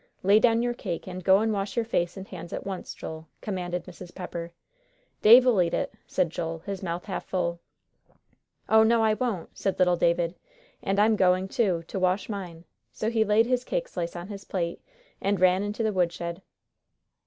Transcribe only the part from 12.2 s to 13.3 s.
mine." So he